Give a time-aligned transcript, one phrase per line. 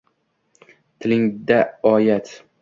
[0.99, 1.59] tilingda
[1.93, 2.27] oyat